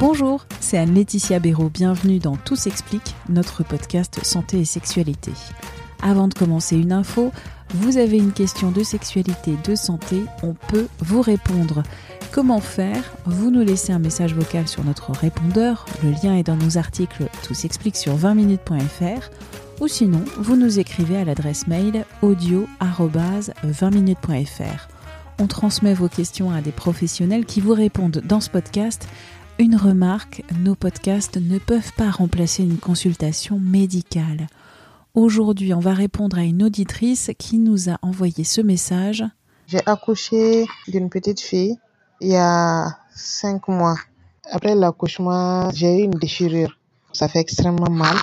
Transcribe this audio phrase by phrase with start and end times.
[0.00, 1.68] Bonjour, c'est Anne-Laetitia Béraud.
[1.68, 5.32] Bienvenue dans Tout s'explique, notre podcast santé et sexualité.
[6.00, 7.32] Avant de commencer une info,
[7.74, 11.82] vous avez une question de sexualité, de santé, on peut vous répondre.
[12.32, 13.12] Comment faire?
[13.26, 17.28] Vous nous laissez un message vocal sur notre répondeur, le lien est dans nos articles
[17.46, 19.28] Tout s'explique sur 20minutes.fr
[19.82, 24.88] ou sinon, vous nous écrivez à l'adresse mail audio-20minutes.fr.
[25.38, 29.06] On transmet vos questions à des professionnels qui vous répondent dans ce podcast.
[29.60, 34.46] Une remarque, nos podcasts ne peuvent pas remplacer une consultation médicale.
[35.12, 39.22] Aujourd'hui, on va répondre à une auditrice qui nous a envoyé ce message.
[39.66, 41.76] J'ai accouché d'une petite fille
[42.22, 43.96] il y a cinq mois.
[44.50, 46.78] Après l'accouchement, j'ai eu une déchirure.
[47.12, 48.16] Ça fait extrêmement mal.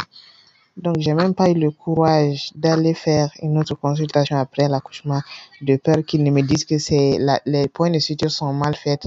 [0.76, 5.22] Donc, j'ai même pas eu le courage d'aller faire une autre consultation après l'accouchement,
[5.62, 9.06] de peur qu'ils ne me disent que c'est les points de suture sont mal faits.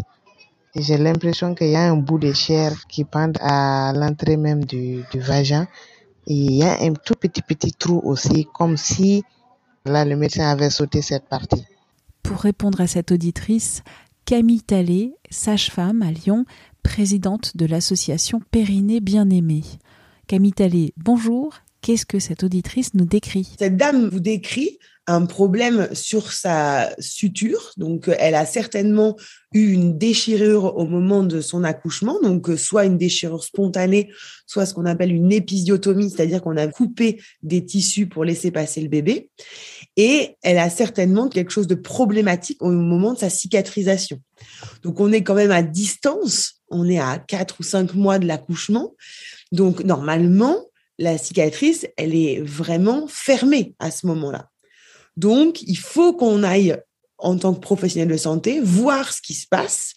[0.77, 5.05] J'ai l'impression qu'il y a un bout de chair qui pend à l'entrée même du,
[5.15, 5.67] vagin
[6.27, 9.25] et il y a un tout petit petit trou aussi, comme si
[9.85, 11.65] là le médecin avait sauté cette partie.
[12.23, 13.83] Pour répondre à cette auditrice,
[14.25, 16.45] Camille Tallet, sage-femme à Lyon,
[16.85, 19.65] présidente de l'association Périnée Bien-Aimée.
[20.29, 21.55] Camille Tallet, bonjour.
[21.83, 23.49] Qu'est-ce que cette auditrice nous décrit?
[23.59, 27.73] Cette dame vous décrit un problème sur sa suture.
[27.77, 29.17] Donc, elle a certainement
[29.53, 32.21] eu une déchirure au moment de son accouchement.
[32.23, 34.11] Donc, soit une déchirure spontanée,
[34.47, 38.83] soit ce qu'on appelle une épisiotomie, c'est-à-dire qu'on a coupé des tissus pour laisser passer
[38.83, 39.31] le bébé.
[39.97, 44.21] Et elle a certainement quelque chose de problématique au moment de sa cicatrisation.
[44.83, 46.63] Donc, on est quand même à distance.
[46.69, 48.95] On est à quatre ou cinq mois de l'accouchement.
[49.51, 50.57] Donc, normalement,
[51.01, 54.51] la cicatrice, elle est vraiment fermée à ce moment-là.
[55.17, 56.77] Donc, il faut qu'on aille,
[57.17, 59.95] en tant que professionnel de santé, voir ce qui se passe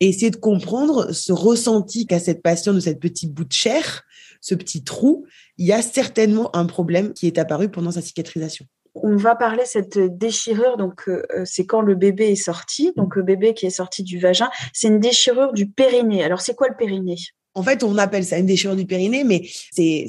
[0.00, 4.02] et essayer de comprendre ce ressenti qu'a cette patiente de cette petite bout de chair,
[4.40, 5.24] ce petit trou.
[5.56, 8.66] Il y a certainement un problème qui est apparu pendant sa cicatrisation.
[8.96, 13.22] On va parler cette déchirure, donc euh, c'est quand le bébé est sorti, donc le
[13.22, 16.24] bébé qui est sorti du vagin, c'est une déchirure du périnée.
[16.24, 17.18] Alors c'est quoi le périnée?
[17.54, 20.06] En fait, on appelle ça une déchirure du périnée, mais c'est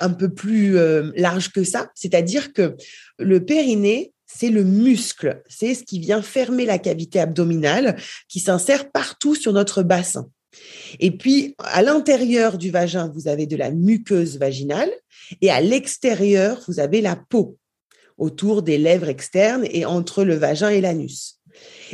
[0.00, 1.90] un peu plus euh, large que ça.
[1.94, 2.76] C'est-à-dire que
[3.18, 7.96] le périnée, c'est le muscle, c'est ce qui vient fermer la cavité abdominale,
[8.28, 10.28] qui s'insère partout sur notre bassin.
[11.00, 14.90] Et puis, à l'intérieur du vagin, vous avez de la muqueuse vaginale
[15.40, 17.58] et à l'extérieur, vous avez la peau
[18.16, 21.40] autour des lèvres externes et entre le vagin et l'anus.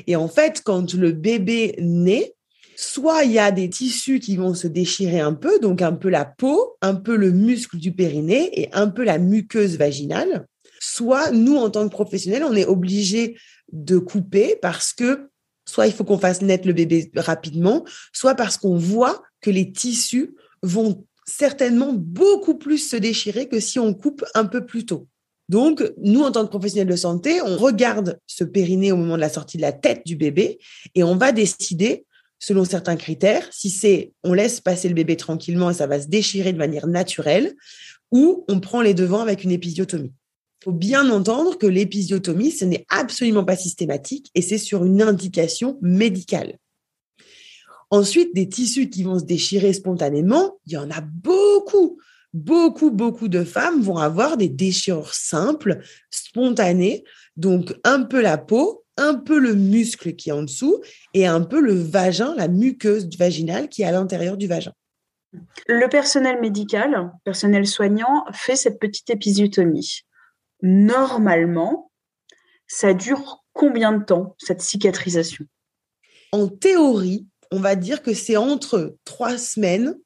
[0.07, 2.35] Et en fait, quand le bébé naît,
[2.83, 6.09] soit il y a des tissus qui vont se déchirer un peu, donc un peu
[6.09, 10.47] la peau, un peu le muscle du périnée et un peu la muqueuse vaginale,
[10.81, 13.37] soit nous, en tant que professionnels, on est obligé
[13.73, 15.29] de couper parce que
[15.65, 19.71] soit il faut qu'on fasse naître le bébé rapidement, soit parce qu'on voit que les
[19.73, 25.07] tissus vont certainement beaucoup plus se déchirer que si on coupe un peu plus tôt.
[25.49, 29.21] Donc, nous, en tant que professionnels de santé, on regarde ce périnée au moment de
[29.21, 30.59] la sortie de la tête du bébé
[30.95, 32.07] et on va décider
[32.43, 33.49] selon certains critères.
[33.53, 36.89] Si c'est on laisse passer le bébé tranquillement et ça va se déchirer de manière
[36.89, 37.55] naturelle,
[38.11, 40.13] ou on prend les devants avec une épisiotomie.
[40.61, 45.03] Il faut bien entendre que l'épisiotomie, ce n'est absolument pas systématique et c'est sur une
[45.03, 46.59] indication médicale.
[47.91, 51.99] Ensuite, des tissus qui vont se déchirer spontanément, il y en a beaucoup.
[52.35, 57.05] Beaucoup, beaucoup de femmes vont avoir des déchirures simples, spontanées,
[57.37, 60.81] donc un peu la peau, un peu le muscle qui est en dessous
[61.15, 64.73] et un peu le vagin, la muqueuse vaginale qui est à l'intérieur du vagin.
[65.67, 70.01] Le personnel médical, personnel soignant, fait cette petite épisiotomie.
[70.61, 71.91] Normalement,
[72.67, 75.47] ça dure combien de temps, cette cicatrisation?
[76.33, 79.99] En théorie, on va dire que c'est entre trois semaines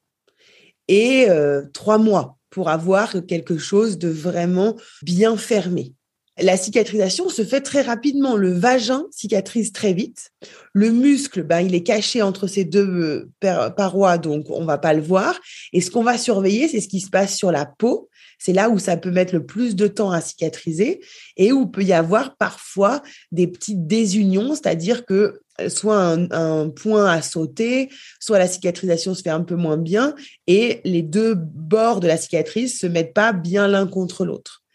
[0.89, 5.95] et euh, trois mois pour avoir quelque chose de vraiment bien fermé.
[6.39, 8.37] La cicatrisation se fait très rapidement.
[8.37, 10.33] Le vagin cicatrise très vite.
[10.75, 14.93] Le muscle, ben, il est caché entre ces deux euh, parois, donc on va pas
[14.93, 15.41] le voir.
[15.73, 18.69] Et ce qu'on va surveiller, c'est ce qui se passe sur la peau, c'est là
[18.69, 21.01] où ça peut mettre le plus de temps à cicatriser
[21.37, 27.07] et où peut y avoir parfois des petites désunions, c'est-à-dire que euh, soit un, point
[27.07, 27.89] à sauter,
[28.21, 30.15] soit la cicatrisation se fait un peu moins bien
[30.47, 34.66] et les deux bords de la cicatrice se mettent pas bien l'un contre l'autre.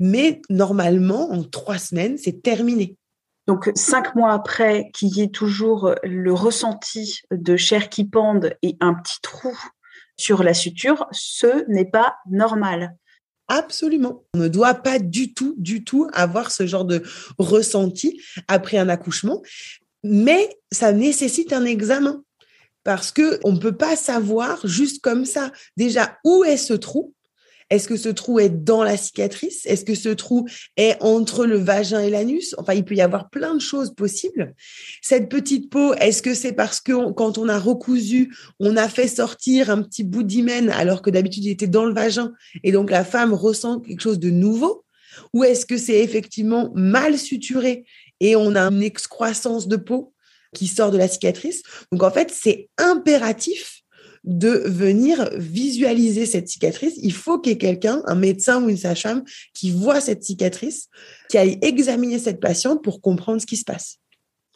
[0.00, 2.96] Mais normalement, en trois semaines, c'est terminé.
[3.46, 8.76] Donc, cinq mois après, qu'il y ait toujours le ressenti de chair qui pende et
[8.80, 9.56] un petit trou
[10.16, 12.96] sur la suture, ce n'est pas normal.
[13.48, 14.24] Absolument.
[14.34, 17.02] On ne doit pas du tout, du tout avoir ce genre de
[17.38, 19.42] ressenti après un accouchement,
[20.04, 22.22] mais ça nécessite un examen
[22.84, 27.12] parce que on ne peut pas savoir juste comme ça déjà où est ce trou?
[27.70, 29.64] Est-ce que ce trou est dans la cicatrice?
[29.64, 30.46] Est-ce que ce trou
[30.76, 32.54] est entre le vagin et l'anus?
[32.58, 34.54] Enfin, il peut y avoir plein de choses possibles.
[35.02, 39.06] Cette petite peau, est-ce que c'est parce que quand on a recousu, on a fait
[39.06, 42.32] sortir un petit bout d'hymen alors que d'habitude il était dans le vagin
[42.64, 44.84] et donc la femme ressent quelque chose de nouveau?
[45.32, 47.84] Ou est-ce que c'est effectivement mal suturé
[48.20, 50.12] et on a une excroissance de peau
[50.54, 51.62] qui sort de la cicatrice?
[51.92, 53.79] Donc en fait, c'est impératif
[54.24, 56.94] de venir visualiser cette cicatrice.
[57.02, 59.24] Il faut qu'il y ait quelqu'un, un médecin ou une sage-femme,
[59.54, 60.88] qui voit cette cicatrice,
[61.28, 63.98] qui aille examiner cette patiente pour comprendre ce qui se passe.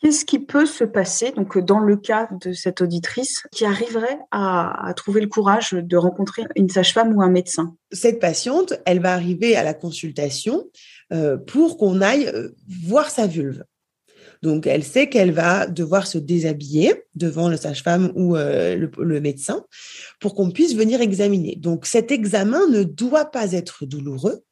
[0.03, 4.93] Qu'est-ce qui peut se passer, donc dans le cas de cette auditrice, qui arriverait à,
[4.97, 7.75] trouver le courage de rencontrer une sage-femme ou un médecin?
[7.91, 10.65] Cette patiente, elle va arriver à la consultation
[11.13, 12.51] euh, pour qu'on aille euh,
[12.83, 13.65] voir sa vulve.
[14.45, 19.65] Donc, elle sait qu'elle va devoir se déshabiller devant le sage-femme ou euh, le, médecin
[20.21, 21.57] pour qu'on puisse venir examiner.
[21.57, 24.45] Donc, cet examen ne doit pas être douloureux.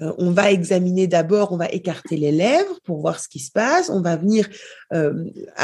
[0.00, 3.50] Euh, on va examiner d'abord, on va écarter les lèvres pour voir ce qui se
[3.50, 3.90] passe.
[3.90, 4.48] On va venir
[4.92, 5.12] euh,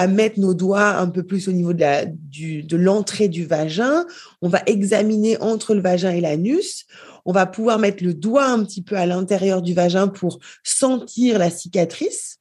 [0.08, 4.04] mettre nos doigts un peu plus au niveau de l'entrée du vagin.
[4.42, 6.86] On va examiner entre le vagin et l'anus.
[7.24, 11.38] On va pouvoir mettre le doigt un petit peu à l'intérieur du vagin pour sentir
[11.38, 12.39] la cicatrice.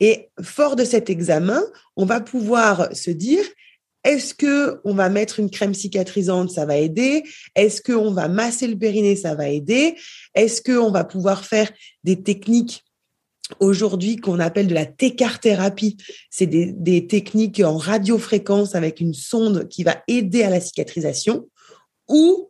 [0.00, 1.62] Et fort de cet examen,
[1.96, 3.44] on va pouvoir se dire
[4.06, 7.24] est-ce que on va mettre une crème cicatrisante, ça va aider?
[7.56, 9.96] Est-ce qu'on va masser le périnée, ça va aider?
[10.34, 11.72] Est-ce qu'on va pouvoir faire
[12.04, 12.84] des techniques
[13.58, 15.96] aujourd'hui qu'on appelle de la técarthérapie
[16.30, 21.48] C'est des, des techniques en radiofréquence avec une sonde qui va aider à la cicatrisation.
[22.08, 22.48] Ou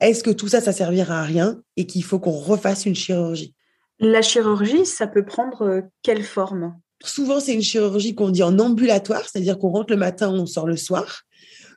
[0.00, 3.54] est-ce que tout ça, ça servira à rien et qu'il faut qu'on refasse une chirurgie?
[4.00, 6.74] La chirurgie, ça peut prendre euh, quelle forme?
[7.02, 10.66] Souvent, c'est une chirurgie qu'on dit en ambulatoire, c'est-à-dire qu'on rentre le matin, on sort
[10.66, 11.22] le soir.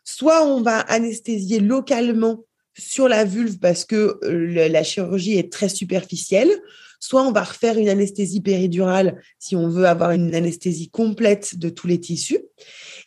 [0.04, 2.44] Soit on va anesthésier localement
[2.78, 6.52] sur la vulve parce que euh, la chirurgie est très superficielle,
[7.00, 11.70] soit on va refaire une anesthésie péridurale si on veut avoir une anesthésie complète de
[11.70, 12.40] tous les tissus.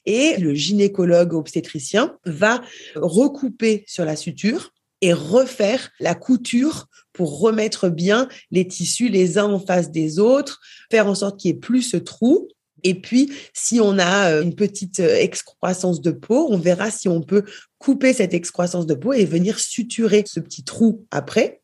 [0.05, 2.63] Et le gynécologue obstétricien va
[2.95, 9.47] recouper sur la suture et refaire la couture pour remettre bien les tissus les uns
[9.47, 10.61] en face des autres,
[10.91, 12.49] faire en sorte qu'il n'y ait plus ce trou.
[12.83, 17.09] Et puis, si on a euh, une petite euh, excroissance de peau, on verra si
[17.09, 17.45] on peut
[17.79, 21.63] couper cette excroissance de peau et venir suturer ce petit trou après.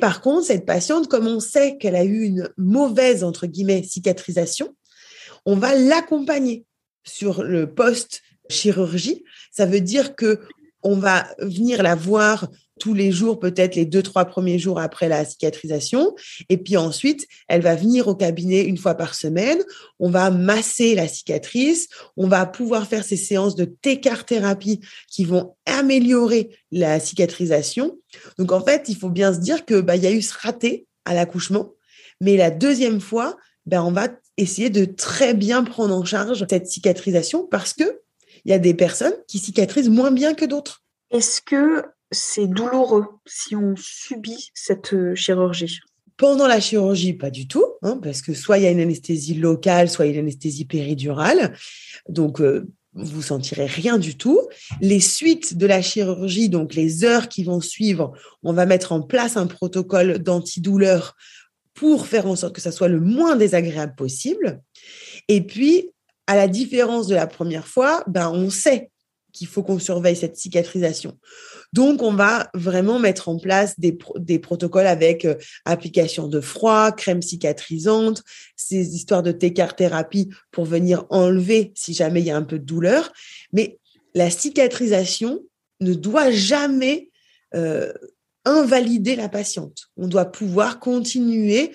[0.00, 4.74] Par contre, cette patiente, comme on sait qu'elle a eu une mauvaise, entre guillemets, cicatrisation,
[5.46, 6.64] on va l'accompagner
[7.04, 9.24] sur le post-chirurgie.
[9.52, 10.40] Ça veut dire que
[10.82, 12.48] on va venir la voir
[12.80, 16.14] tous les jours, peut-être les deux, trois premiers jours après la cicatrisation.
[16.48, 19.58] Et puis ensuite, elle va venir au cabinet une fois par semaine.
[20.00, 21.88] On va masser la cicatrice.
[22.16, 27.98] On va pouvoir faire ces séances de thérapie qui vont améliorer la cicatrisation.
[28.38, 30.86] Donc, en fait, il faut bien se dire que, bah, y a eu ce raté
[31.04, 31.74] à l'accouchement.
[32.20, 36.66] Mais la deuxième fois, ben, on va essayer de très bien prendre en charge cette
[36.66, 37.99] cicatrisation parce que
[38.44, 40.82] il y a des personnes qui cicatrisent moins bien que d'autres.
[41.10, 45.80] Est-ce que c'est douloureux si on subit cette euh, chirurgie?
[46.16, 49.34] Pendant la chirurgie, pas du tout, hein, parce que soit il y a une anesthésie
[49.34, 51.56] locale, soit il y a une anesthésie péridurale.
[52.08, 54.48] Donc, euh, vous sentirez rien du tout.
[54.80, 59.00] Les suites de la chirurgie, donc les heures qui vont suivre, on va mettre en
[59.00, 61.16] place un protocole d'antidouleur
[61.74, 64.60] pour faire en sorte que ça soit le moins désagréable possible.
[65.28, 65.90] Et puis,
[66.30, 68.92] à la différence de la première fois, ben, on sait
[69.32, 71.18] qu'il faut qu'on surveille cette cicatrisation.
[71.72, 75.34] Donc, on va vraiment mettre en place des, protocoles avec euh,
[75.64, 78.22] application de froid, crème cicatrisante,
[78.54, 82.64] ces histoires de thérapie pour venir enlever si jamais il y a un peu de
[82.64, 83.12] douleur.
[83.52, 83.80] Mais
[84.14, 85.40] la cicatrisation
[85.80, 87.10] ne doit jamais
[87.56, 87.92] euh,
[88.44, 89.90] invalider la patiente.
[89.96, 91.72] On doit pouvoir continuer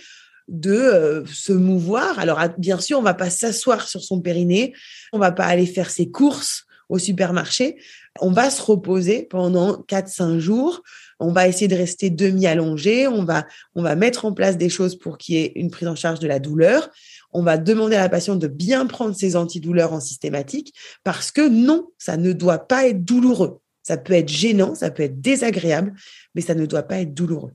[0.48, 2.20] de euh, se mouvoir.
[2.20, 4.74] Alors, bien sûr, on va pas s'asseoir sur son périnée,
[5.14, 7.78] on va pas aller faire ses courses au supermarché.
[8.22, 10.84] On va se reposer pendant 4-5 jours
[11.20, 13.08] On va essayer de rester demi-allongé.
[13.08, 15.88] On va, on va mettre en place des choses pour qu'il y ait une prise
[15.88, 16.90] en charge de la douleur.
[17.34, 20.74] On va demander à la patiente de bien prendre ses antidouleurs en systématique
[21.04, 23.60] parce que non, ça ne doit pas être douloureux.
[23.84, 25.94] Ça peut être gênant, ça peut être désagréable,
[26.34, 27.52] mais ça ne doit pas être douloureux.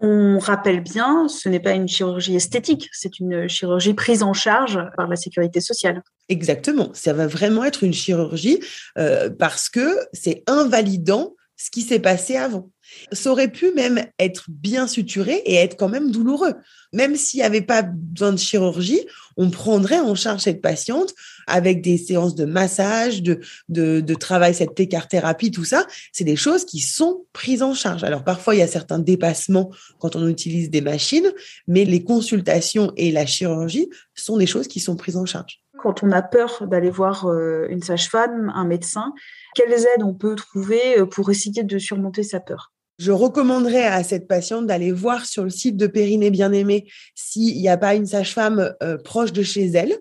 [0.00, 4.78] On rappelle bien, ce n'est pas une chirurgie esthétique, c'est une chirurgie prise en charge
[4.96, 6.02] par la sécurité sociale.
[6.28, 8.60] Exactement, ça va vraiment être une chirurgie
[8.96, 12.70] euh, parce que c'est invalidant ce qui s'est passé avant.
[13.12, 16.54] Ça aurait pu même être bien suturé et être quand même douloureux.
[16.92, 19.00] Même s'il n'y avait pas besoin de chirurgie,
[19.36, 21.12] on prendrait en charge cette patiente
[21.48, 25.86] avec des séances de massage, de, de, travail, cette écart-thérapie, tout ça.
[26.12, 28.04] C'est des choses qui sont prises en charge.
[28.04, 31.30] Alors parfois, il y a certains dépassements quand on utilise des machines,
[31.66, 35.60] mais les consultations et la chirurgie sont des choses qui sont prises en charge.
[35.78, 39.12] Quand on a peur d'aller voir euh, une sage-femme, un médecin,
[39.54, 42.72] quelles aides on peut trouver euh, pour essayer de surmonter sa peur?
[42.98, 47.68] Je recommanderais à cette patiente d'aller voir sur le site de Périnée Bien-Aimé s'il n'y
[47.68, 49.96] a pas une sage-femme euh, proche de chez elle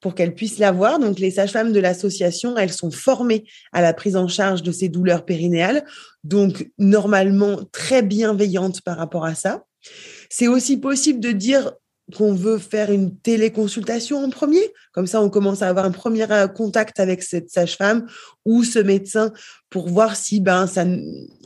[0.00, 1.00] pour qu'elle puisse la voir.
[1.00, 4.88] Donc, les sages-femmes de l'association, elles sont formées à la prise en charge de ces
[4.88, 5.84] douleurs périnéales,
[6.22, 9.64] donc normalement très bienveillantes par rapport à ça.
[10.30, 11.72] C'est aussi possible de dire
[12.14, 14.62] qu'on veut faire une téléconsultation en premier.
[14.92, 18.06] Comme ça, on commence à avoir un premier euh, contact avec cette sage-femme
[18.44, 19.32] ou ce médecin
[19.70, 20.84] pour voir si ben ça,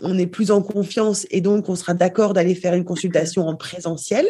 [0.02, 3.57] on est plus en confiance et donc on sera d'accord d'aller faire une consultation en
[3.57, 4.26] présentiel.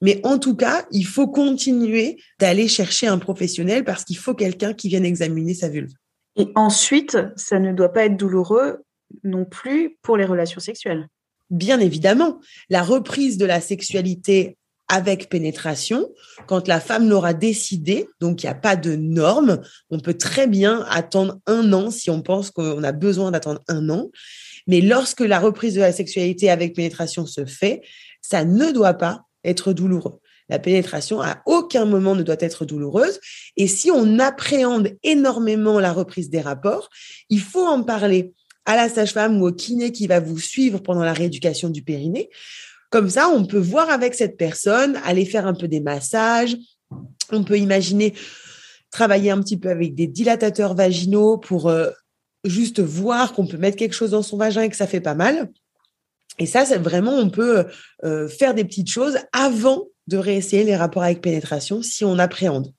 [0.00, 4.72] Mais en tout cas, il faut continuer d'aller chercher un professionnel parce qu'il faut quelqu'un
[4.72, 5.92] qui vienne examiner sa vulve.
[6.36, 8.84] Et ensuite, ça ne doit pas être douloureux
[9.22, 11.08] non plus pour les relations sexuelles.
[11.50, 14.56] Bien évidemment, la reprise de la sexualité
[14.88, 16.08] avec pénétration,
[16.46, 19.60] quand la femme l'aura décidé, donc il n'y a pas de norme,
[19.90, 23.88] on peut très bien attendre un an si on pense qu'on a besoin d'attendre un
[23.88, 24.10] an.
[24.66, 27.82] Mais lorsque la reprise de la sexualité avec pénétration se fait,
[28.20, 30.20] ça ne doit pas être douloureux.
[30.48, 33.18] La pénétration à aucun moment ne doit être douloureuse.
[33.56, 36.90] Et si on appréhende énormément la reprise des rapports,
[37.30, 38.34] il faut en parler
[38.66, 42.30] à la sage-femme ou au kiné qui va vous suivre pendant la rééducation du périnée
[42.94, 46.56] comme ça, on peut voir avec cette personne, aller faire un peu des massages.
[47.32, 48.14] On peut imaginer
[48.92, 51.90] travailler un petit peu avec des dilatateurs vaginaux pour euh,
[52.44, 55.16] juste voir qu'on peut mettre quelque chose dans son vagin et que ça fait pas
[55.16, 55.50] mal.
[56.38, 57.64] Et ça, c'est vraiment, on peut
[58.04, 62.72] euh, faire des petites choses avant de réessayer les rapports avec pénétration si on appréhende.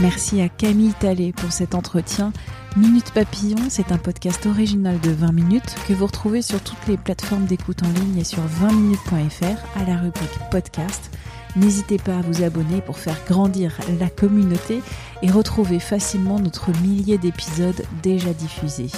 [0.00, 2.32] Merci à Camille Tallet pour cet entretien
[2.78, 6.96] Minute Papillon, c'est un podcast original de 20 minutes que vous retrouvez sur toutes les
[6.96, 11.10] plateformes d'écoute en ligne et sur 20minutes.fr à la rubrique podcast.
[11.56, 14.80] N'hésitez pas à vous abonner pour faire grandir la communauté
[15.22, 18.92] et retrouver facilement notre millier d'épisodes déjà diffusés.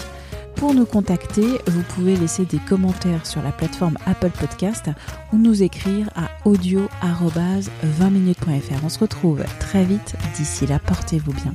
[0.56, 4.90] Pour nous contacter, vous pouvez laisser des commentaires sur la plateforme Apple Podcast
[5.32, 8.84] ou nous écrire à audio-20minutes.fr.
[8.84, 10.16] On se retrouve très vite.
[10.36, 11.54] D'ici là, portez-vous bien.